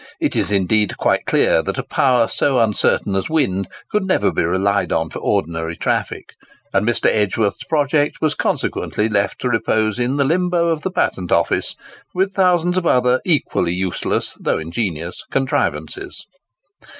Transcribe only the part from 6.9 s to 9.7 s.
Edgworth's project was consequently left to